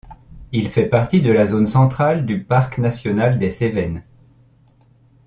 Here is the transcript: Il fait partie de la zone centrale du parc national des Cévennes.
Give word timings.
Il 0.51 0.69
fait 0.71 0.87
partie 0.87 1.21
de 1.21 1.31
la 1.31 1.45
zone 1.45 1.67
centrale 1.67 2.25
du 2.25 2.43
parc 2.43 2.79
national 2.79 3.37
des 3.37 3.51
Cévennes. 3.51 4.01